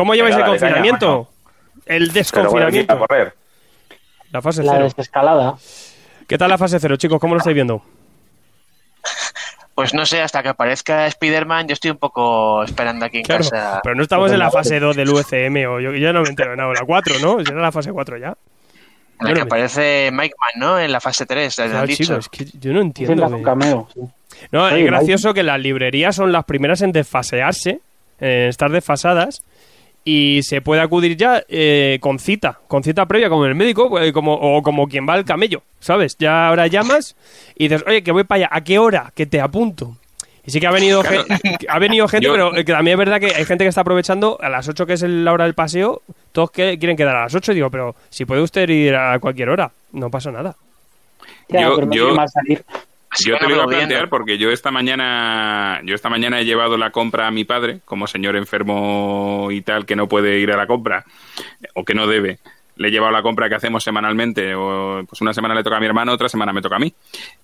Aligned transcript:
¿Cómo 0.00 0.14
lleváis 0.14 0.34
el 0.34 0.40
caña, 0.42 0.50
confinamiento? 0.52 1.28
El 1.84 1.98
bueno, 2.04 2.12
desconfinamiento. 2.14 2.92
a 2.94 2.98
correr. 2.98 3.34
La 4.32 4.40
fase 4.40 4.62
La 4.62 4.72
cero. 4.72 4.84
desescalada. 4.84 5.54
¿Qué 6.26 6.38
tal 6.38 6.48
la 6.48 6.56
fase 6.58 6.78
cero, 6.80 6.96
chicos? 6.96 7.20
¿Cómo 7.20 7.34
lo 7.34 7.38
estáis 7.38 7.54
viendo? 7.54 7.82
Pues 9.74 9.94
no 9.94 10.04
sé, 10.04 10.20
hasta 10.20 10.42
que 10.42 10.50
aparezca 10.50 11.06
Spider-Man, 11.06 11.68
yo 11.68 11.72
estoy 11.74 11.90
un 11.90 11.96
poco 11.96 12.62
esperando 12.64 13.04
aquí 13.06 13.18
en 13.18 13.24
Claro, 13.24 13.44
casa. 13.44 13.80
pero 13.82 13.94
no 13.94 14.02
estamos 14.02 14.30
en 14.30 14.38
la 14.38 14.50
fase 14.50 14.78
2 14.78 14.94
del 14.94 15.08
UCM 15.10 15.66
o 15.68 15.80
yo, 15.80 15.92
yo 15.92 16.12
no 16.12 16.22
me 16.22 16.28
entero 16.28 16.50
de 16.50 16.56
nada. 16.58 16.72
La 16.74 16.84
4, 16.84 17.14
¿no? 17.20 17.44
Será 17.44 17.60
la 17.60 17.72
fase 17.72 17.90
4 17.92 18.18
ya. 18.18 18.28
En 19.20 19.26
la 19.26 19.32
que 19.32 19.38
no 19.40 19.44
aparece 19.44 20.10
Mike 20.12 20.34
Man, 20.38 20.50
¿no? 20.56 20.78
En 20.78 20.92
la 20.92 21.00
fase 21.00 21.24
3, 21.24 21.54
te 21.56 21.62
Claro, 21.64 21.78
han 21.80 21.86
dicho. 21.86 22.04
chicos, 22.04 22.18
es 22.18 22.28
que 22.28 22.58
yo 22.58 22.72
no 22.72 22.80
entiendo. 22.82 23.26
que 23.26 23.32
un 23.32 23.38
que- 23.38 23.44
cameo. 23.44 23.88
sí. 23.94 24.00
No, 24.52 24.68
es 24.68 24.84
gracioso 24.84 25.34
que 25.34 25.42
las 25.42 25.60
librerías 25.60 26.14
son 26.16 26.32
las 26.32 26.44
primeras 26.44 26.80
en 26.82 26.92
desfasearse, 26.92 27.80
en 28.20 28.48
estar 28.48 28.70
desfasadas, 28.70 29.42
y 30.04 30.40
se 30.42 30.60
puede 30.62 30.80
acudir 30.80 31.16
ya 31.16 31.42
eh, 31.48 31.98
con 32.00 32.18
cita, 32.18 32.58
con 32.68 32.82
cita 32.82 33.06
previa, 33.06 33.28
como 33.28 33.44
el 33.46 33.54
médico, 33.54 34.00
eh, 34.00 34.12
como, 34.12 34.34
o 34.34 34.62
como 34.62 34.88
quien 34.88 35.06
va 35.08 35.14
al 35.14 35.24
camello, 35.24 35.62
¿sabes? 35.78 36.16
Ya 36.18 36.48
ahora 36.48 36.66
llamas 36.68 37.16
y 37.56 37.68
dices, 37.68 37.84
oye, 37.86 38.02
que 38.02 38.12
voy 38.12 38.24
para 38.24 38.36
allá, 38.46 38.48
¿a 38.50 38.62
qué 38.64 38.78
hora? 38.78 39.12
Que 39.14 39.26
te 39.26 39.40
apunto. 39.40 39.96
Y 40.44 40.50
sí 40.52 40.58
que 40.58 40.66
ha 40.66 40.70
venido, 40.70 41.02
Claro. 41.02 41.24
gen- 41.28 41.56
ha 41.68 41.78
venido 41.78 42.08
gente, 42.08 42.26
Yo- 42.26 42.32
pero 42.32 42.56
eh, 42.56 42.64
que 42.64 42.72
también 42.72 42.94
es 42.94 42.98
verdad 42.98 43.20
que 43.20 43.26
hay 43.34 43.44
gente 43.44 43.64
que 43.64 43.68
está 43.68 43.82
aprovechando 43.82 44.38
a 44.40 44.48
las 44.48 44.66
8 44.68 44.86
que 44.86 44.94
es 44.94 45.02
la 45.02 45.32
hora 45.34 45.44
del 45.44 45.54
paseo, 45.54 46.00
todos 46.32 46.50
que 46.50 46.78
quieren 46.78 46.96
quedar 46.96 47.14
a 47.16 47.22
las 47.24 47.34
8, 47.34 47.52
digo, 47.52 47.70
pero 47.70 47.94
si 48.08 48.24
puede 48.24 48.40
usted 48.40 48.68
ir 48.70 48.94
a 48.96 49.18
cualquier 49.18 49.50
hora, 49.50 49.70
no 49.92 50.10
pasa 50.10 50.30
nada. 50.32 50.56
Yo- 51.50 51.74
pero 51.74 51.86
no 51.86 51.92
yo- 51.92 52.14
salir. 52.28 52.64
Así 53.10 53.28
Yo 53.28 53.36
te 53.38 53.48
lo 53.48 53.56
iba 53.56 53.64
a 53.64 53.66
plantear 53.66 54.08
porque 54.08 54.38
yo 54.38 54.50
esta 54.50 54.70
mañana, 54.70 55.80
yo 55.84 55.96
esta 55.96 56.08
mañana 56.08 56.40
he 56.40 56.44
llevado 56.44 56.76
la 56.76 56.90
compra 56.90 57.26
a 57.26 57.30
mi 57.32 57.44
padre, 57.44 57.80
como 57.84 58.06
señor 58.06 58.36
enfermo 58.36 59.48
y 59.50 59.62
tal 59.62 59.84
que 59.84 59.96
no 59.96 60.06
puede 60.06 60.38
ir 60.38 60.52
a 60.52 60.56
la 60.56 60.68
compra 60.68 61.04
o 61.74 61.84
que 61.84 61.94
no 61.94 62.06
debe. 62.06 62.38
Le 62.76 62.88
he 62.88 62.90
llevado 62.92 63.12
la 63.12 63.22
compra 63.22 63.48
que 63.48 63.56
hacemos 63.56 63.82
semanalmente, 63.82 64.54
o 64.54 65.04
pues 65.08 65.20
una 65.20 65.34
semana 65.34 65.54
le 65.54 65.64
toca 65.64 65.76
a 65.76 65.80
mi 65.80 65.86
hermano, 65.86 66.12
otra 66.12 66.28
semana 66.28 66.52
me 66.52 66.62
toca 66.62 66.76
a 66.76 66.78
mí. 66.78 66.94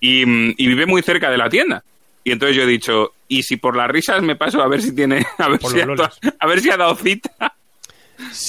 Y, 0.01 0.25
mm, 0.25 0.55
y 0.57 0.67
vive 0.69 0.87
muy 0.87 1.03
cerca 1.03 1.31
de 1.31 1.37
la 1.37 1.51
tienda. 1.51 1.83
Y 2.23 2.33
entonces 2.33 2.57
yo 2.57 2.63
he 2.63 2.67
dicho, 2.67 3.13
¿y 3.29 3.43
si 3.43 3.57
por 3.57 3.77
las 3.77 3.89
risas 3.89 4.23
me 4.23 4.37
paso 4.37 4.63
a 4.63 4.69
ver 4.69 4.81
si 4.81 4.95
tiene, 4.95 5.27
a 5.39 5.49
ver, 5.49 5.59
Por 5.61 5.73
si 5.73 5.81
ha, 5.81 5.87
loles. 5.87 6.09
a 6.39 6.47
ver 6.47 6.61
si 6.61 6.71
ha 6.71 6.77
dado 6.77 6.95
cita? 6.95 7.55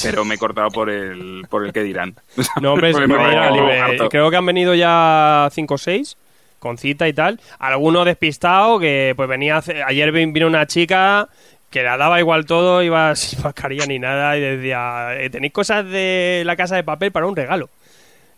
Pero 0.01 0.23
me 0.23 0.35
he 0.35 0.37
cortado 0.37 0.69
por 0.69 0.89
el, 0.89 1.45
por 1.49 1.65
el 1.65 1.73
que 1.73 1.83
dirán. 1.83 2.15
No, 2.61 2.73
hombre, 2.73 2.93
harto. 3.81 4.07
creo 4.09 4.29
que 4.29 4.37
han 4.37 4.45
venido 4.45 4.73
ya 4.75 5.49
5 5.51 5.73
o 5.73 5.77
6 5.77 6.17
con 6.59 6.77
cita 6.77 7.07
y 7.07 7.13
tal. 7.13 7.39
Alguno 7.59 8.05
despistado 8.05 8.79
que 8.79 9.13
pues 9.15 9.27
venía 9.29 9.55
a 9.55 9.59
hacer- 9.59 9.83
ayer 9.83 10.11
vin- 10.11 10.33
vino 10.33 10.47
una 10.47 10.65
chica 10.67 11.27
que 11.69 11.83
la 11.83 11.97
daba 11.97 12.19
igual 12.19 12.45
todo, 12.45 12.81
iba 12.83 13.13
sin 13.15 13.41
mascarilla 13.43 13.85
ni 13.85 13.99
nada 13.99 14.37
y 14.37 14.41
decía, 14.41 15.09
"Eh, 15.19 15.29
tenéis 15.29 15.53
cosas 15.53 15.85
de 15.85 16.43
la 16.45 16.55
casa 16.55 16.75
de 16.75 16.83
papel 16.83 17.11
para 17.11 17.25
un 17.27 17.35
regalo. 17.35 17.69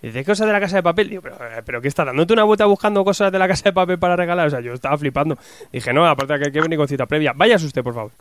Y 0.02 0.08
dice, 0.08 0.20
¿qué 0.20 0.26
cosas 0.26 0.48
de 0.48 0.54
la 0.54 0.62
casa 0.62 0.78
de 0.78 0.84
papel? 0.84 1.10
Digo, 1.10 1.22
pero, 1.22 1.36
eh, 1.36 1.62
pero 1.66 1.82
¿qué 1.82 1.90
está 1.90 2.06
dándote 2.06 2.32
una 2.32 2.46
vuelta 2.46 2.64
buscando 2.66 3.04
cosas 3.04 3.34
de 3.34 3.38
la 3.38 3.50
casa 3.50 3.64
de 3.66 3.74
papel 3.74 4.00
para 4.00 4.16
regalar? 4.16 4.48
O 4.48 4.50
sea, 4.50 4.62
yo 4.62 4.72
estaba 4.74 4.98
flipando. 4.98 5.38
Dije, 5.74 5.92
no, 5.92 6.08
aparte 6.08 6.40
que 6.40 6.46
hay 6.46 6.52
que 6.54 6.62
venir 6.62 6.78
con 6.78 6.88
cita 6.88 7.06
previa. 7.06 7.34
Váyase 7.36 7.66
usted, 7.66 7.84
por 7.84 7.94
favor. 7.94 8.12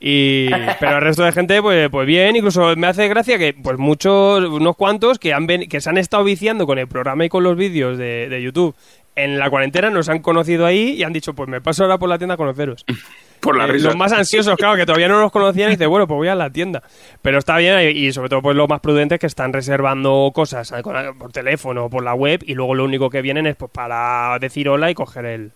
Y, 0.00 0.48
pero 0.80 0.96
el 0.96 1.00
resto 1.00 1.22
de 1.22 1.30
gente, 1.30 1.62
pues, 1.62 1.88
pues 1.90 2.08
bien, 2.08 2.34
incluso 2.34 2.74
me 2.74 2.88
hace 2.88 3.06
gracia 3.06 3.38
que, 3.38 3.54
pues 3.54 3.78
muchos, 3.78 4.42
unos 4.48 4.74
cuantos 4.76 5.20
que 5.20 5.32
han 5.32 5.46
ven- 5.46 5.68
que 5.68 5.80
se 5.80 5.90
han 5.90 5.96
estado 5.98 6.24
viciando 6.24 6.66
con 6.66 6.78
el 6.80 6.88
programa 6.88 7.24
y 7.24 7.28
con 7.28 7.44
los 7.44 7.56
vídeos 7.56 7.98
de, 7.98 8.28
de 8.28 8.42
YouTube 8.42 8.74
en 9.16 9.38
la 9.38 9.50
cuarentena, 9.50 9.90
nos 9.90 10.08
han 10.08 10.20
conocido 10.20 10.64
ahí 10.66 10.92
y 10.92 11.02
han 11.02 11.12
dicho, 11.12 11.34
pues 11.34 11.48
me 11.48 11.60
paso 11.60 11.82
ahora 11.84 11.98
por 11.98 12.08
la 12.08 12.18
tienda 12.18 12.34
a 12.34 12.36
conoceros. 12.38 12.84
Por 13.42 13.56
la 13.56 13.64
Eh, 13.64 13.72
risa. 13.72 13.88
los 13.88 13.96
más 13.96 14.12
ansiosos, 14.12 14.56
claro, 14.56 14.76
que 14.76 14.86
todavía 14.86 15.08
no 15.08 15.20
los 15.20 15.32
conocían 15.32 15.70
y 15.70 15.72
dice, 15.72 15.86
bueno, 15.86 16.06
pues 16.06 16.16
voy 16.16 16.28
a 16.28 16.36
la 16.36 16.48
tienda. 16.50 16.80
Pero 17.22 17.38
está 17.38 17.56
bien 17.56 17.76
y, 17.80 18.06
y 18.06 18.12
sobre 18.12 18.28
todo 18.28 18.40
pues 18.40 18.54
los 18.54 18.68
más 18.68 18.78
prudentes 18.78 19.18
que 19.18 19.26
están 19.26 19.52
reservando 19.52 20.30
cosas 20.32 20.70
eh, 20.70 20.80
por 21.18 21.32
teléfono 21.32 21.86
o 21.86 21.90
por 21.90 22.04
la 22.04 22.14
web 22.14 22.44
y 22.46 22.54
luego 22.54 22.76
lo 22.76 22.84
único 22.84 23.10
que 23.10 23.20
vienen 23.20 23.48
es 23.48 23.56
pues 23.56 23.72
para 23.72 24.38
decir 24.38 24.68
hola 24.68 24.92
y 24.92 24.94
coger 24.94 25.24
el, 25.24 25.50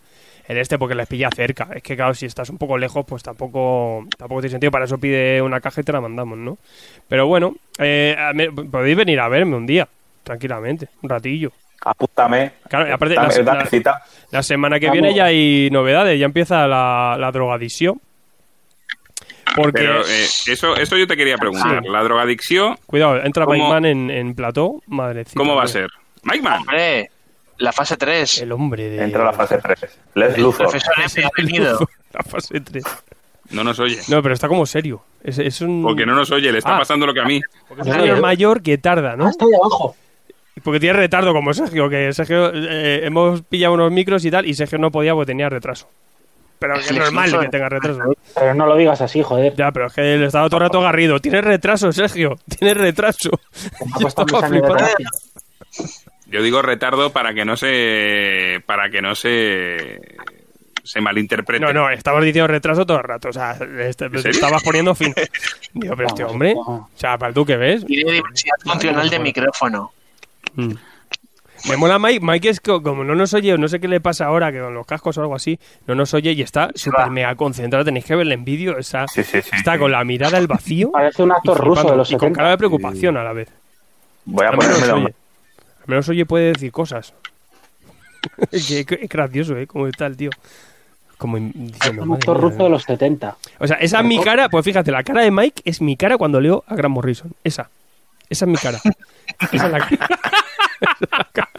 el 0.49 0.59
este 0.59 0.79
porque 0.81 0.97
les 0.97 1.07
pilla 1.07 1.31
cerca. 1.31 1.69
Es 1.77 1.83
que 1.85 1.95
claro, 1.95 2.13
si 2.15 2.27
estás 2.27 2.51
un 2.51 2.59
poco 2.59 2.77
lejos, 2.77 3.05
pues 3.07 3.23
tampoco, 3.23 4.05
tampoco 4.19 4.41
tiene 4.41 4.51
sentido. 4.51 4.73
Para 4.73 4.87
eso 4.87 4.99
pide 4.99 5.41
una 5.41 5.61
caja 5.61 5.81
y 5.81 5.85
te 5.85 5.93
la 5.93 6.01
mandamos, 6.01 6.39
¿no? 6.39 6.59
Pero 7.07 7.29
bueno, 7.29 7.55
eh, 7.79 8.17
podéis 8.69 8.97
venir 8.97 9.21
a 9.21 9.29
verme 9.29 9.55
un 9.55 9.65
día, 9.65 9.87
tranquilamente, 10.25 10.89
un 11.03 11.09
ratillo. 11.11 11.53
Apúntame. 11.85 12.53
Claro, 12.69 12.89
y 12.89 12.93
aparte, 12.93 13.15
Dame, 13.15 13.35
la- 13.37 13.43
dame 13.43 13.67
cita. 13.67 14.03
La 14.31 14.43
semana 14.43 14.81
que 14.81 14.87
Vamos. 14.87 15.01
viene 15.03 15.17
ya 15.17 15.27
hay 15.27 15.69
novedades, 15.71 16.19
ya 16.19 16.27
empieza 16.27 16.67
la, 16.67 17.17
la 17.19 17.31
drogadicción. 17.31 18.01
Porque, 19.55 19.73
Pero 19.83 20.01
eh, 20.07 20.25
eso, 20.49 20.77
eso 20.77 20.97
yo 20.97 21.07
te 21.07 21.17
quería 21.17 21.39
preguntar. 21.39 21.81
Sí. 21.83 21.89
La 21.89 22.03
drogadicción, 22.03 22.77
cuidado, 22.87 23.23
entra 23.23 23.45
¿cómo- 23.45 23.57
Mike 23.57 23.69
Man 23.69 23.85
en, 23.87 24.11
en 24.11 24.35
plató, 24.35 24.83
madrecita. 24.87 25.39
¿cómo 25.39 25.55
va 25.55 25.63
a 25.65 25.69
ser? 25.69 25.89
Mike 26.25 26.43
Man. 26.43 26.61
Hombre, 26.61 27.11
la 27.59 27.73
fase 27.73 27.97
3. 27.97 28.43
El 28.43 28.53
hombre 28.53 28.89
de... 28.91 29.05
Entra 29.05 29.25
la 29.25 29.33
fase 29.33 29.59
3. 29.59 29.99
Les 30.15 30.35
El 30.35 30.43
Luthor. 30.43 30.67
profesor 30.67 30.95
F 31.05 31.25
ha 31.25 31.29
venido. 31.37 31.79
la 32.13 32.23
fase 32.25 32.61
3. 32.61 32.85
No 33.51 33.63
nos 33.63 33.79
oye. 33.79 33.99
No, 34.09 34.21
pero 34.23 34.35
está 34.35 34.49
como 34.49 34.67
serio. 34.67 35.03
Es, 35.23 35.39
es 35.39 35.61
un... 35.61 35.81
Porque 35.83 36.05
no 36.05 36.15
nos 36.17 36.31
oye, 36.33 36.51
le 36.51 36.59
está 36.59 36.75
Ah. 36.75 36.79
pasando 36.81 37.07
lo 37.07 37.15
que 37.15 37.21
a 37.21 37.25
mí. 37.25 37.41
porque 37.69 37.83
es 37.83 37.87
un 37.89 37.95
señor 37.95 38.21
mayor 38.21 38.61
que 38.61 38.77
tarda, 38.77 39.15
¿no? 39.17 39.27
Ah, 39.27 39.31
está 39.31 39.45
ahí 39.45 39.53
abajo. 39.55 39.97
Porque 40.63 40.81
tiene 40.81 40.99
retardo 40.99 41.33
como 41.33 41.53
Sergio, 41.55 41.89
que 41.89 42.13
Sergio... 42.13 42.51
eh, 42.55 43.01
hemos 43.05 43.43
pillado 43.43 43.75
unos 43.75 43.93
micros 43.93 44.25
y 44.25 44.31
tal, 44.31 44.47
y 44.47 44.55
Sergio 44.55 44.79
no 44.79 44.91
podía 44.91 45.13
porque 45.15 45.27
tenía 45.33 45.49
retraso. 45.49 45.89
Pero 46.59 46.75
que 46.75 46.81
es 46.81 46.93
normal 46.93 47.39
que 47.41 47.49
tenga 47.49 47.69
retraso. 47.69 48.01
Pero 48.35 48.55
no 48.55 48.67
lo 48.67 48.77
digas 48.77 49.01
así, 49.03 49.23
joder. 49.23 49.55
Ya, 49.57 49.71
pero 49.73 49.87
es 49.89 49.93
que 49.93 50.15
él 50.15 50.23
estaba 50.25 50.49
todo 50.49 50.59
el 50.59 50.63
rato 50.69 50.81
garrido. 50.81 51.21
Tiene 51.21 51.43
retraso, 51.43 51.93
Sergio. 51.93 52.39
Tiene 52.59 52.75
retraso. 52.75 53.31
Yo. 54.31 54.77
Yo 56.29 56.43
digo 56.43 56.61
retardo 56.63 57.13
para 57.13 57.35
que 57.35 57.45
no 57.45 57.57
se 57.57 58.61
para 58.67 58.91
que 58.91 59.01
no 59.01 59.15
se 59.15 60.01
se 60.83 61.01
malinterprete. 61.01 61.65
No, 61.65 61.73
no, 61.73 61.91
estabas 61.91 62.25
diciendo 62.25 62.47
retraso 62.49 62.87
todo 62.87 62.99
el 62.99 63.05
rato. 63.05 63.29
O 63.29 63.33
sea, 63.33 63.57
este- 63.81 64.09
te 64.09 64.31
estabas 64.31 64.63
poniendo 64.63 64.95
fin. 64.95 65.15
Digo, 65.73 65.95
pero 65.97 66.09
este 66.09 66.25
hombre. 66.25 66.55
O 66.57 66.89
sea, 66.95 67.19
para 67.19 67.33
tú 67.33 67.45
que 67.45 67.57
ves. 67.57 67.85
Tiene 67.85 68.13
diversidad 68.13 68.55
funcional 68.65 69.11
de 69.11 69.19
micrófono. 69.19 69.93
Mm. 70.57 70.73
Me 71.71 71.77
mola 71.79 71.99
Mike. 71.99 72.21
Mike 72.25 72.49
es 72.51 72.61
co- 72.61 72.83
como 72.83 73.03
no 73.03 73.15
nos 73.15 73.33
oye, 73.35 73.57
no 73.57 73.67
sé 73.67 73.81
qué 73.81 73.89
le 73.89 74.01
pasa 74.01 74.27
ahora, 74.27 74.53
que 74.53 74.61
con 74.61 74.75
los 74.75 74.87
cascos 74.87 75.17
o 75.19 75.23
algo 75.23 75.35
así, 75.35 75.59
no 75.87 75.95
nos 75.95 76.13
oye 76.15 76.33
y 76.33 76.43
está 76.43 76.71
súper 76.75 77.11
mega 77.11 77.35
concentrado. 77.35 77.85
Tenéis 77.85 78.05
que 78.05 78.15
verle 78.15 78.35
en 78.35 78.45
vídeo. 78.45 78.77
Está, 78.79 79.07
Sí, 79.09 79.23
sí, 79.25 79.41
sí. 79.43 79.51
está 79.57 79.73
sí. 79.75 79.79
con 79.79 79.91
la 79.91 80.05
mirada 80.05 80.37
al 80.39 80.47
vacío. 80.47 80.91
Parece 80.93 81.23
un 81.23 81.33
actor 81.33 81.59
ruso 81.59 81.91
de 81.91 81.97
los 81.97 82.11
y 82.11 82.15
con 82.15 82.21
70. 82.29 82.37
cara 82.39 82.51
de 82.51 82.59
preocupación 82.59 83.17
a 83.17 83.25
la 83.25 83.33
vez. 83.33 83.49
Voy 84.27 84.45
a 84.45 84.51
Al 84.51 84.59
menos 84.59 84.75
ponerme 84.79 85.03
oye. 85.07 85.15
Al 85.81 85.87
menos 85.87 86.09
oye 86.11 86.27
puede 86.27 86.53
decir 86.53 86.71
cosas. 86.73 87.15
Qué 88.51 88.85
qué 88.85 89.07
gracioso, 89.09 89.57
¿eh? 89.57 89.67
Cómo 89.67 89.87
está 89.87 90.07
el 90.07 90.17
tío. 90.17 90.31
Como 91.17 91.39
diciendo, 91.39 92.03
un 92.03 92.09
"Madre 92.09 92.21
actor 92.21 92.41
ruso 92.41 92.65
de 92.65 92.69
los 92.69 92.83
70. 92.83 93.37
O 93.61 93.67
sea, 93.67 93.77
esa 93.79 94.01
es 94.01 94.05
mi 94.05 94.21
cara, 94.21 94.49
pues 94.51 94.65
fíjate, 94.65 94.91
la 94.91 95.03
cara 95.03 95.23
de 95.23 95.31
Mike 95.31 95.63
es 95.65 95.81
mi 95.81 95.97
cara 95.97 96.19
cuando 96.19 96.41
leo 96.41 96.63
a 96.67 96.75
Grant 96.75 96.95
Morrison. 96.95 97.33
Esa. 97.43 97.71
Esa 98.29 98.45
es 98.45 98.49
mi 98.51 98.57
cara. 98.59 98.79
Esa 99.53 99.67
es 99.67 99.73
la 99.73 99.79
cara. 99.79 100.09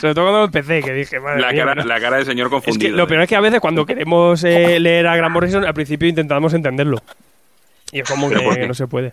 Sobre 0.00 0.14
todo 0.14 0.24
cuando 0.26 0.44
empecé, 0.44 0.82
que 0.82 0.92
dije, 0.92 1.20
madre 1.20 1.40
la 1.40 1.52
mía, 1.52 1.64
cara 1.64 1.74
¿no? 1.76 1.84
la 1.84 2.00
cara 2.00 2.16
del 2.16 2.26
señor 2.26 2.46
Es 2.46 2.50
que 2.50 2.54
confundido. 2.54 2.96
lo 2.96 3.06
peor 3.06 3.22
es 3.22 3.28
que 3.28 3.36
a 3.36 3.40
veces 3.40 3.60
cuando 3.60 3.86
queremos 3.86 4.44
eh, 4.44 4.78
leer 4.78 5.06
a 5.06 5.16
Grant 5.16 5.32
Morrison, 5.32 5.64
al 5.64 5.74
principio 5.74 6.08
intentamos 6.08 6.52
entenderlo. 6.54 6.98
Y 7.92 8.00
es 8.00 8.08
como 8.08 8.28
¿Pero 8.28 8.50
que, 8.54 8.66
no 8.66 8.74
se 8.74 8.86
puede. 8.86 9.08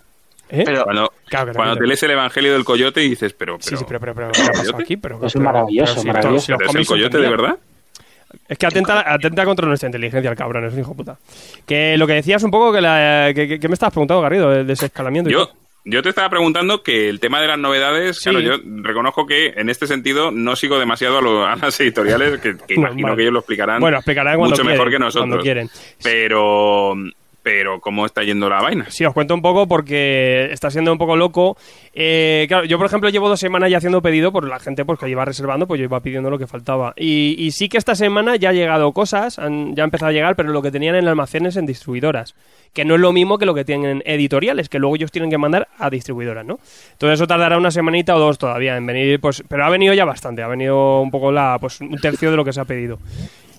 ¿Eh? 0.49 0.63
Pero 0.65 0.83
cuando 0.83 1.13
Claro 1.25 1.51
que 1.51 1.55
cuando 1.55 1.73
también 1.75 1.83
te 1.83 1.87
lees 1.87 2.03
el 2.03 2.11
evangelio 2.11 2.53
del 2.53 2.65
coyote 2.65 3.03
y 3.03 3.09
dices, 3.09 3.33
pero 3.33 3.57
pero, 3.57 3.69
Sí, 3.69 3.77
sí, 3.77 3.85
pero, 3.87 3.99
pero, 3.99 4.13
pero, 4.13 4.31
¿qué 4.31 4.41
ha 4.41 4.47
pasado 4.51 4.77
aquí? 4.77 4.97
Pero, 4.97 5.25
Es 5.25 5.33
pero- 5.33 5.45
maravilloso, 5.45 5.93
pero 5.93 6.01
si 6.01 6.07
maravilloso. 6.07 6.35
esto- 6.37 6.45
si 6.45 6.51
los 6.51 6.57
¿pero 6.59 6.69
es 6.71 6.75
el 6.75 6.85
coyote 6.87 7.17
de 7.19 7.29
verdad? 7.29 7.57
Es 8.49 8.57
que 8.57 8.65
atenta, 8.65 9.13
atenta 9.13 9.45
contra 9.45 9.67
nuestra 9.67 9.87
inteligencia 9.87 10.29
el 10.29 10.35
cabrón, 10.35 10.65
es 10.65 10.73
un 10.73 10.79
hijo 10.79 10.89
de 10.91 10.95
puta. 10.97 11.17
Que 11.65 11.97
lo 11.97 12.07
que 12.07 12.13
decías 12.13 12.43
un 12.43 12.51
poco, 12.51 12.73
que, 12.73 12.81
la, 12.81 13.31
que, 13.33 13.47
que- 13.47 13.59
que 13.59 13.67
me 13.69 13.75
estabas 13.75 13.93
preguntando, 13.93 14.21
Garrido, 14.21 14.49
del 14.49 14.67
desescalamiento. 14.67 15.29
Yo. 15.29 15.49
Yo 15.85 16.01
te 16.01 16.09
estaba 16.09 16.29
preguntando 16.29 16.81
que 16.83 17.09
el 17.09 17.19
tema 17.19 17.41
de 17.41 17.47
las 17.47 17.59
novedades, 17.59 18.17
Sí. 18.17 18.29
claro, 18.29 18.39
yo 18.39 18.53
reconozco 18.81 19.25
que 19.25 19.53
en 19.57 19.69
este 19.69 19.85
sentido 19.87 20.31
no 20.31 20.55
sigo 20.55 20.79
demasiado 20.79 21.17
a, 21.17 21.21
lo- 21.21 21.45
a 21.45 21.55
las 21.57 21.79
editoriales, 21.79 22.39
que, 22.39 22.55
que 22.57 22.75
imagino 22.75 23.15
que 23.15 23.23
ellos 23.23 23.33
lo 23.33 23.39
explicarán 23.39 23.81
Bueno, 23.81 23.97
explicarán 23.97 24.37
mucho 24.37 24.63
mejor 24.63 24.89
que 24.89 24.99
nosotros. 24.99 25.27
cuando 25.29 25.43
quieren. 25.43 25.69
Pero, 26.01 26.93
pero 27.43 27.81
¿cómo 27.81 28.05
está 28.05 28.23
yendo 28.23 28.49
la 28.49 28.61
vaina? 28.61 28.85
Sí, 28.89 29.03
os 29.05 29.13
cuento 29.13 29.35
un 29.35 29.41
poco 29.41 29.67
porque 29.67 30.47
está 30.51 30.71
siendo 30.71 30.93
un 30.93 30.97
poco 30.97 31.17
loco. 31.17 31.57
Eh, 31.93 32.45
claro, 32.47 32.63
yo 32.63 32.77
por 32.77 32.87
ejemplo 32.87 33.09
llevo 33.09 33.27
dos 33.27 33.39
semanas 33.39 33.69
ya 33.69 33.77
haciendo 33.77 34.01
pedido 34.01 34.31
por 34.31 34.47
la 34.47 34.59
gente 34.59 34.85
pues, 34.85 34.97
que 34.97 35.09
iba 35.09 35.25
reservando, 35.25 35.67
pues 35.67 35.79
yo 35.79 35.83
iba 35.83 35.99
pidiendo 35.99 36.29
lo 36.29 36.39
que 36.39 36.47
faltaba. 36.47 36.93
Y, 36.95 37.35
y 37.37 37.51
sí 37.51 37.67
que 37.67 37.77
esta 37.77 37.95
semana 37.95 38.37
ya 38.37 38.49
ha 38.49 38.53
llegado 38.53 38.93
cosas, 38.93 39.37
han, 39.39 39.75
ya 39.75 39.83
ha 39.83 39.85
empezado 39.85 40.09
a 40.09 40.13
llegar, 40.13 40.35
pero 40.37 40.51
lo 40.51 40.61
que 40.61 40.71
tenían 40.71 40.95
en 40.95 41.07
almacenes 41.07 41.57
en 41.57 41.65
distribuidoras. 41.65 42.33
Que 42.73 42.85
no 42.85 42.95
es 42.95 43.01
lo 43.01 43.11
mismo 43.11 43.37
que 43.37 43.45
lo 43.45 43.53
que 43.53 43.65
tienen 43.65 43.97
en 43.97 44.03
editoriales, 44.05 44.69
que 44.69 44.79
luego 44.79 44.95
ellos 44.95 45.11
tienen 45.11 45.29
que 45.29 45.37
mandar 45.37 45.67
a 45.77 45.89
distribuidoras, 45.91 46.45
¿no? 46.45 46.59
Entonces 46.93 47.19
eso 47.19 47.27
tardará 47.27 47.57
una 47.57 47.69
semanita 47.69 48.15
o 48.15 48.19
dos 48.19 48.39
todavía 48.39 48.77
en 48.77 48.85
venir, 48.85 49.19
pues, 49.19 49.43
pero 49.47 49.65
ha 49.65 49.69
venido 49.69 49.93
ya 49.93 50.05
bastante, 50.05 50.41
ha 50.41 50.47
venido 50.47 51.01
un 51.01 51.11
poco 51.11 51.31
la, 51.31 51.57
pues 51.59 51.81
un 51.81 51.97
tercio 51.97 52.31
de 52.31 52.37
lo 52.37 52.45
que 52.45 52.53
se 52.53 52.61
ha 52.61 52.65
pedido. 52.65 52.97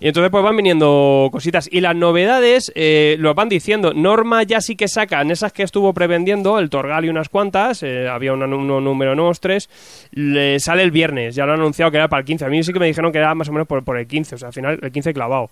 Y 0.04 0.08
entonces 0.08 0.30
pues 0.30 0.44
van 0.44 0.54
viniendo 0.54 1.30
cositas. 1.32 1.66
Y 1.72 1.80
las 1.80 1.96
novedades 1.96 2.70
eh, 2.74 3.16
lo 3.18 3.32
van 3.32 3.48
diciendo. 3.48 3.94
Norma 3.94 4.42
ya 4.42 4.60
sí 4.60 4.76
que 4.76 4.86
saca 4.86 5.22
en 5.22 5.30
esas 5.30 5.50
que 5.54 5.62
estuvo 5.62 5.94
prevendiendo, 5.94 6.58
el 6.58 6.68
Torgal 6.68 7.06
y 7.06 7.08
unas 7.08 7.30
cuantas, 7.30 7.82
eh, 7.82 8.06
había 8.06 8.34
un 8.34 8.40
número 8.84 9.14
nuevos 9.14 9.40
tres, 9.40 9.70
le 10.12 10.60
sale 10.60 10.82
el 10.82 10.90
viernes, 10.90 11.34
ya 11.34 11.46
lo 11.46 11.54
han 11.54 11.60
anunciado 11.60 11.90
que 11.90 11.96
era 11.96 12.08
para 12.08 12.20
el 12.20 12.26
15. 12.26 12.44
A 12.44 12.48
mí 12.50 12.62
sí 12.62 12.74
que 12.74 12.80
me 12.80 12.86
dijeron 12.86 13.12
que 13.12 13.16
era 13.18 13.34
más 13.34 13.48
o 13.48 13.52
menos 13.52 13.66
por, 13.66 13.82
por 13.82 13.96
el 13.96 14.06
15, 14.06 14.34
o 14.34 14.38
sea, 14.38 14.48
al 14.48 14.52
final 14.52 14.78
el 14.82 14.92
15 14.92 15.14
clavado. 15.14 15.48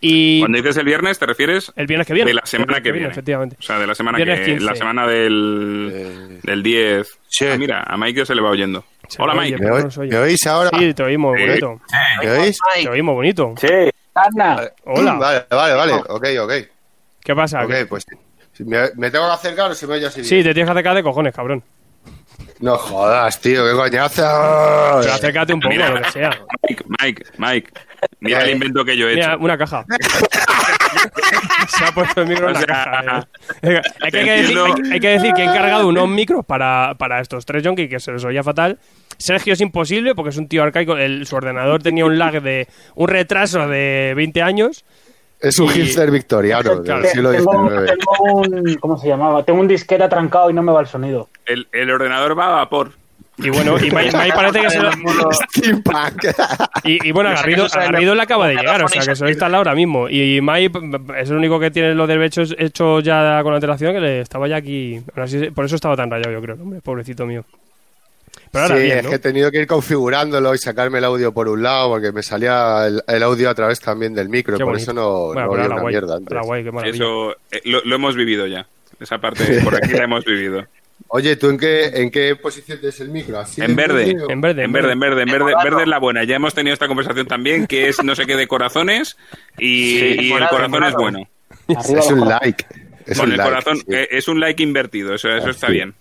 Y 0.00 0.38
Cuando 0.38 0.56
dices 0.58 0.76
el 0.76 0.84
viernes, 0.86 1.18
¿te 1.18 1.26
refieres 1.26 1.72
el 1.74 1.88
viernes 1.88 2.06
que 2.06 2.14
viene. 2.14 2.28
de 2.30 2.34
la 2.34 2.46
semana 2.46 2.80
que 2.80 2.92
viene. 2.92 3.08
Efectivamente. 3.08 3.56
O 3.58 3.62
sea, 3.62 3.80
de 3.80 3.88
la 3.88 3.94
semana 3.96 4.18
Viernes 4.18 4.38
que 4.38 4.46
15. 4.52 4.64
la 4.64 4.74
semana 4.76 5.06
del, 5.08 5.90
Eh, 5.92 6.38
del 6.44 6.62
10. 6.62 7.18
sí. 7.28 7.46
Ah, 7.46 7.58
mira, 7.58 7.82
a 7.82 7.96
Mike 7.96 8.24
se 8.24 8.36
le 8.36 8.40
va 8.40 8.50
oyendo. 8.50 8.84
Se 9.08 9.20
Hola, 9.20 9.34
Mike. 9.34 9.54
oye, 9.54 9.58
¿Me, 9.58 9.58
pero 9.64 9.74
oí- 9.76 9.82
no 9.84 9.90
se 9.90 10.00
oye. 10.00 10.10
me 10.10 10.18
oís 10.18 10.46
ahora? 10.46 10.70
Sí, 10.78 10.94
te 10.94 11.02
oímos 11.02 11.36
Sí. 11.36 11.46
bonito. 11.46 11.80
¿Me 12.22 12.30
oís? 12.30 12.58
Te 12.82 12.88
oímos 12.88 13.14
bonito. 13.16 13.54
Sí. 13.56 13.66
Anda. 14.16 14.72
Hola. 14.84 15.12
Vale, 15.18 15.44
vale, 15.50 15.74
vale. 15.74 15.92
Ok, 16.08 16.26
ok. 16.42 16.52
¿Qué 17.22 17.34
pasa? 17.34 17.64
Ok, 17.64 17.72
pues. 17.88 18.04
si 18.52 18.64
¿Me, 18.64 18.90
me 18.96 19.10
tengo 19.10 19.26
que 19.26 19.32
acercar 19.34 19.70
o 19.70 19.74
se 19.74 19.86
me 19.86 19.94
oye 19.94 20.06
así? 20.06 20.24
Sí, 20.24 20.36
bien? 20.36 20.46
te 20.46 20.54
tienes 20.54 20.68
que 20.68 20.72
acercar 20.72 20.94
de 20.96 21.02
cojones, 21.02 21.34
cabrón. 21.34 21.62
No 22.60 22.76
jodas, 22.78 23.38
tío, 23.40 23.64
qué 23.68 23.72
coñazo. 23.76 24.22
Pero 25.02 25.12
acércate 25.12 25.52
un 25.52 25.60
poco, 25.60 25.74
Mira. 25.74 25.90
lo 25.90 26.00
que 26.02 26.10
sea. 26.10 26.30
Mike, 26.68 26.84
Mike, 27.02 27.24
Mike. 27.36 27.72
Mira 28.20 28.42
el 28.44 28.50
invento 28.50 28.84
que 28.84 28.96
yo 28.96 29.08
he 29.08 29.14
Mira, 29.16 29.34
hecho. 29.34 29.42
una 29.44 29.58
caja. 29.58 29.84
Se 31.68 31.84
ha 31.84 31.92
puesto 31.92 32.22
el 32.22 32.28
micro 32.28 32.48
en 32.50 32.56
O 32.56 32.60
la 32.60 32.64
sea, 32.66 32.84
caja. 32.84 33.28
eh. 33.62 33.80
Hay 34.00 34.10
que, 34.10 34.18
hay 34.18 34.24
que 34.24 34.30
decir, 34.42 34.58
hay- 34.58 34.92
hay 34.92 35.00
que 35.00 35.08
decir 35.08 35.34
que 35.34 35.42
he 35.42 35.44
encargado 35.44 35.88
unos 35.88 36.08
micros 36.08 36.44
para, 36.46 36.94
para 36.98 37.20
estos 37.20 37.44
tres 37.44 37.62
junkies 37.66 37.90
que 37.90 38.00
se 38.00 38.12
les 38.12 38.24
oía 38.24 38.42
fatal. 38.42 38.78
Sergio 39.18 39.52
es 39.54 39.60
imposible 39.60 40.14
porque 40.14 40.30
es 40.30 40.36
un 40.36 40.48
tío 40.48 40.62
arcaico. 40.62 40.96
El- 40.96 41.26
su 41.26 41.36
ordenador 41.36 41.82
tenía 41.82 42.04
un 42.04 42.18
lag 42.18 42.40
de. 42.42 42.66
un 42.94 43.08
retraso 43.08 43.66
de 43.68 44.12
20 44.16 44.42
años. 44.42 44.84
Es 45.40 45.58
un 45.58 45.66
Y- 45.66 45.72
hipster 45.74 46.10
victoriano 46.10 46.82
Claro. 46.82 47.02
del 47.02 47.10
siglo 47.10 47.30
tengo, 47.32 47.50
un, 47.52 47.68
XIX. 47.68 47.86
tengo 47.86 48.40
un- 48.40 48.74
¿Cómo 48.76 48.98
se 48.98 49.08
llamaba? 49.08 49.42
Tengo 49.44 49.60
un 49.60 49.68
disquete 49.68 50.02
atrancado 50.04 50.48
y 50.50 50.54
no 50.54 50.62
me 50.62 50.72
va 50.72 50.80
el 50.80 50.86
sonido. 50.86 51.28
El, 51.44 51.66
el 51.72 51.90
ordenador 51.90 52.38
va 52.38 52.46
a 52.46 52.50
vapor. 52.52 52.92
Y 53.38 53.50
bueno, 53.50 53.76
y 53.78 53.90
Mike 53.90 54.32
parece 54.34 54.62
que 54.62 54.70
se 54.70 54.80
lo. 54.80 54.90
Steampunk. 55.32 56.24
Y, 56.84 57.06
y 57.08 57.12
bueno, 57.12 57.28
Garrido, 57.34 57.66
Garrido 57.70 58.14
le 58.14 58.22
acaba 58.22 58.48
de 58.48 58.54
llegar, 58.56 58.82
o 58.82 58.88
sea 58.88 59.02
que 59.02 59.14
se 59.14 59.24
lo 59.24 59.28
instala 59.28 59.58
ahora 59.58 59.74
mismo. 59.74 60.08
Y 60.08 60.40
Mike 60.40 60.78
es 61.18 61.28
el 61.28 61.36
único 61.36 61.60
que 61.60 61.70
tiene 61.70 61.94
los 61.94 62.08
derechos 62.08 62.54
hechos 62.58 63.04
ya 63.04 63.38
con 63.42 63.52
antelación, 63.52 63.92
que 63.92 64.00
le 64.00 64.20
estaba 64.20 64.48
ya 64.48 64.56
aquí. 64.56 65.02
por 65.54 65.66
eso 65.66 65.74
estaba 65.74 65.96
tan 65.96 66.10
rayado, 66.10 66.32
yo 66.32 66.40
creo, 66.40 66.54
hombre, 66.54 66.80
pobrecito 66.80 67.26
mío. 67.26 67.44
Pero 68.56 68.62
ahora 68.64 68.76
sí, 68.76 68.82
bien, 68.82 68.98
es 68.98 69.06
que 69.06 69.14
he 69.14 69.18
tenido 69.18 69.50
que 69.50 69.60
ir 69.60 69.66
configurándolo 69.66 70.54
y 70.54 70.58
sacarme 70.58 70.98
el 70.98 71.04
audio 71.04 71.32
por 71.32 71.48
un 71.48 71.62
lado 71.62 71.90
porque 71.90 72.12
me 72.12 72.22
salía 72.22 72.86
el, 72.86 73.02
el 73.06 73.22
audio 73.22 73.50
a 73.50 73.54
través 73.54 73.80
también 73.80 74.14
del 74.14 74.28
micro. 74.28 74.56
Qué 74.56 74.64
por 74.64 74.72
bonito. 74.74 74.90
eso 74.90 74.92
no, 74.92 75.26
Bueno, 75.26 75.40
no 75.42 75.46
ahora 75.52 75.66
una 75.66 75.80
guay, 75.80 75.92
mierda 75.94 76.16
antes. 76.16 76.32
ahora 76.32 76.46
guay, 76.46 76.64
qué 76.64 76.72
maravilla. 76.72 76.96
Eso 77.04 77.32
eh, 77.50 77.60
lo, 77.64 77.80
lo 77.84 77.94
hemos 77.96 78.16
vivido 78.16 78.46
ya. 78.46 78.66
Esa 79.00 79.18
parte 79.18 79.60
por 79.64 79.74
aquí 79.76 79.92
la 79.92 80.04
hemos 80.04 80.24
vivido. 80.24 80.64
Oye, 81.08 81.36
¿tú 81.36 81.50
en 81.50 81.58
qué, 81.58 81.84
en 81.94 82.10
qué 82.10 82.34
posición 82.36 82.78
tienes 82.80 82.98
el 83.00 83.10
micro? 83.10 83.38
¿Así 83.38 83.60
En 83.60 83.68
de 83.68 83.74
verde. 83.74 84.16
En 84.28 84.40
verde, 84.40 84.64
En 84.64 84.72
verde, 84.72 84.92
en 84.92 84.98
verde, 85.00 85.22
en 85.22 85.28
verde, 85.30 85.52
verde 85.62 85.82
es 85.82 85.88
la 85.88 85.98
buena. 85.98 86.24
Ya 86.24 86.36
hemos 86.36 86.54
tenido 86.54 86.72
esta 86.72 86.88
conversación 86.88 87.26
también, 87.26 87.66
que 87.66 87.88
es 87.88 88.02
no 88.02 88.14
sé 88.16 88.26
qué 88.26 88.34
de 88.36 88.48
corazones 88.48 89.16
y, 89.58 89.98
Sí, 89.98 90.16
y 90.18 90.24
el 90.24 90.28
morado, 90.30 90.50
corazón 90.56 90.84
es 90.84 90.94
bueno. 90.94 91.18
Arriba 91.76 92.00
Es 92.00 92.10
un 92.10 92.28
like. 92.28 92.64
Es 93.06 93.18
Con 93.18 93.26
un 93.26 93.32
el 93.32 93.38
like, 93.38 93.50
corazón 93.50 93.76
sí. 93.76 93.84
eh, 93.90 94.08
es 94.10 94.26
un 94.26 94.40
like 94.40 94.60
invertido, 94.62 95.14
eso, 95.14 95.28
eso 95.28 95.46
Ah, 95.46 95.50
está 95.50 95.66
sí. 95.68 95.74
bien. 95.74 95.94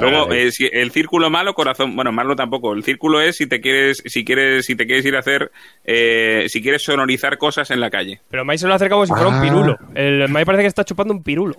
Luego, 0.00 0.32
eh, 0.32 0.50
si- 0.50 0.68
el 0.72 0.90
círculo 0.90 1.30
malo, 1.30 1.54
corazón, 1.54 1.94
bueno, 1.94 2.10
malo 2.12 2.34
tampoco. 2.34 2.72
El 2.72 2.82
círculo 2.82 3.20
es 3.20 3.36
si 3.36 3.46
te 3.46 3.60
quieres, 3.60 4.02
si 4.04 4.24
quieres, 4.24 4.66
si 4.66 4.74
te 4.74 4.86
quieres 4.86 5.04
ir 5.04 5.14
a 5.16 5.20
hacer, 5.20 5.52
eh, 5.84 6.46
si 6.48 6.60
quieres 6.62 6.82
sonorizar 6.82 7.38
cosas 7.38 7.70
en 7.70 7.80
la 7.80 7.90
calle. 7.90 8.20
Pero 8.30 8.44
Mike 8.44 8.58
se 8.58 8.66
lo 8.66 8.74
hace 8.74 8.88
como 8.88 9.06
si 9.06 9.12
fuera 9.12 9.28
un 9.28 9.34
Ah. 9.34 9.42
pirulo. 9.42 9.78
El 9.94 10.28
Mike 10.28 10.46
parece 10.46 10.62
que 10.62 10.68
está 10.68 10.84
chupando 10.84 11.14
un 11.14 11.22
pirulo. 11.22 11.54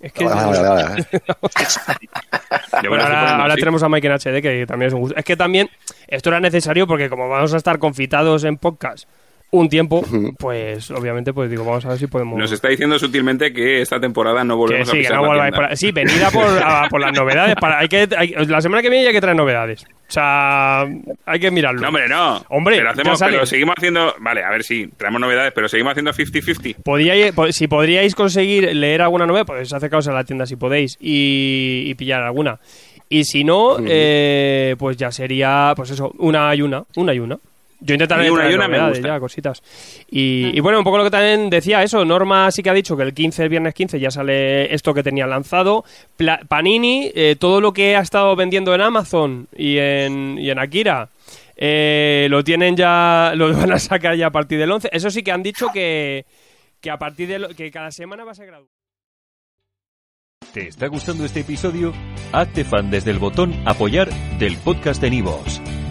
Es 0.00 0.12
que. 0.12 0.24
Bueno, 0.24 0.52
estoy 1.52 2.86
ahora, 2.86 3.36
ahora 3.42 3.54
tenemos 3.56 3.82
a 3.82 3.88
Mike 3.88 4.06
en 4.06 4.12
HD, 4.14 4.42
que 4.42 4.66
también 4.66 4.88
es 4.88 4.94
un 4.94 5.00
gusto. 5.00 5.16
Es 5.16 5.24
que 5.24 5.36
también 5.36 5.68
esto 6.06 6.30
era 6.30 6.40
necesario 6.40 6.86
porque 6.86 7.08
como 7.08 7.28
vamos 7.28 7.52
a 7.54 7.56
estar 7.56 7.78
confitados 7.78 8.44
en 8.44 8.56
podcast 8.56 9.08
un 9.50 9.68
tiempo, 9.70 10.04
pues 10.38 10.90
obviamente 10.90 11.32
pues 11.32 11.48
digo, 11.50 11.64
vamos 11.64 11.84
a 11.86 11.88
ver 11.90 11.98
si 11.98 12.06
podemos... 12.06 12.38
Nos 12.38 12.52
está 12.52 12.68
diciendo 12.68 12.98
sutilmente 12.98 13.52
que 13.52 13.80
esta 13.80 13.98
temporada 13.98 14.44
no 14.44 14.54
que 14.54 14.58
volvemos 14.58 14.88
sí, 14.88 14.90
a 14.90 14.92
que 14.94 15.00
pisar 15.00 15.16
no 15.16 15.22
la 15.22 15.28
volváis 15.28 15.52
tienda. 15.54 15.68
por- 15.68 15.76
Sí, 15.78 15.90
venida 15.92 16.30
por, 16.30 16.44
a- 16.62 16.86
por 16.90 17.00
las 17.00 17.12
novedades. 17.14 17.54
Para, 17.56 17.78
hay 17.78 17.88
que, 17.88 18.08
hay- 18.16 18.34
la 18.46 18.60
semana 18.60 18.82
que 18.82 18.90
viene 18.90 19.04
ya 19.04 19.08
hay 19.10 19.14
que 19.14 19.20
traer 19.22 19.36
novedades. 19.36 19.84
O 19.84 20.10
sea, 20.10 20.86
hay 21.26 21.40
que 21.40 21.50
mirarlo. 21.50 21.80
No, 21.80 21.88
hombre, 21.88 22.08
no. 22.08 22.44
Hombre, 22.48 22.76
pero, 22.78 22.90
hacemos, 22.90 23.20
pero 23.20 23.44
seguimos 23.46 23.74
haciendo. 23.76 24.14
Vale, 24.20 24.42
a 24.42 24.50
ver 24.50 24.64
si 24.64 24.86
traemos 24.96 25.20
novedades, 25.20 25.52
pero 25.54 25.68
seguimos 25.68 25.92
haciendo 25.92 26.12
50-50. 26.12 26.76
Podríais- 26.82 27.32
po- 27.34 27.50
si 27.52 27.68
podríais 27.68 28.14
conseguir 28.14 28.74
leer 28.74 29.02
alguna 29.02 29.26
novedad, 29.26 29.44
podéis 29.46 29.72
acercaros 29.72 30.08
a 30.08 30.12
la 30.12 30.24
tienda 30.24 30.46
si 30.46 30.56
podéis 30.56 30.96
y, 31.00 31.84
y 31.86 31.94
pillar 31.94 32.22
alguna. 32.22 32.58
Y 33.10 33.24
si 33.24 33.44
no, 33.44 33.76
eh, 33.86 34.76
pues 34.78 34.96
ya 34.98 35.10
sería, 35.10 35.72
pues 35.76 35.90
eso, 35.90 36.12
una 36.18 36.54
y 36.54 36.60
una, 36.62 36.84
una 36.96 37.14
y 37.14 37.18
una. 37.18 37.38
Yo 37.80 37.94
intentaré 37.94 38.28
una 38.30 38.50
y 38.50 38.54
una 38.54 38.66
me 38.66 38.88
gusta. 38.88 39.06
ya, 39.06 39.20
cositas. 39.20 39.62
Y, 40.10 40.50
y 40.52 40.58
bueno, 40.60 40.78
un 40.78 40.84
poco 40.84 40.98
lo 40.98 41.04
que 41.04 41.10
también 41.10 41.48
decía 41.48 41.82
eso, 41.84 42.04
Norma 42.04 42.50
sí 42.50 42.60
que 42.62 42.70
ha 42.70 42.74
dicho 42.74 42.96
que 42.96 43.04
el 43.04 43.14
15, 43.14 43.44
el 43.44 43.48
viernes 43.48 43.72
15 43.74 44.00
ya 44.00 44.10
sale 44.10 44.74
esto 44.74 44.92
que 44.92 45.04
tenía 45.04 45.26
lanzado. 45.28 45.84
Pla- 46.16 46.40
Panini, 46.48 47.10
eh, 47.14 47.36
todo 47.38 47.60
lo 47.60 47.72
que 47.72 47.94
ha 47.94 48.00
estado 48.00 48.34
vendiendo 48.34 48.74
en 48.74 48.80
Amazon 48.80 49.46
y 49.56 49.78
en, 49.78 50.38
y 50.40 50.50
en 50.50 50.58
Akira, 50.58 51.08
eh, 51.56 52.26
lo 52.30 52.42
tienen 52.42 52.76
ya, 52.76 53.32
lo 53.36 53.52
van 53.56 53.70
a 53.72 53.78
sacar 53.78 54.16
ya 54.16 54.26
a 54.26 54.30
partir 54.32 54.58
del 54.58 54.72
11. 54.72 54.88
Eso 54.92 55.08
sí 55.10 55.22
que 55.22 55.30
han 55.30 55.44
dicho 55.44 55.68
que, 55.72 56.24
que 56.80 56.90
a 56.90 56.98
partir 56.98 57.28
de 57.28 57.38
lo- 57.38 57.48
que 57.50 57.70
cada 57.70 57.92
semana 57.92 58.24
va 58.24 58.32
a 58.32 58.34
ser 58.34 58.46
gradual. 58.46 58.68
¿Te 60.52 60.66
está 60.66 60.88
gustando 60.88 61.24
este 61.24 61.40
episodio? 61.40 61.92
Hazte 62.32 62.64
fan 62.64 62.90
desde 62.90 63.10
el 63.12 63.18
botón 63.18 63.54
Apoyar 63.66 64.08
del 64.38 64.56
podcast 64.56 65.00
de 65.00 65.10
Nivos. 65.10 65.60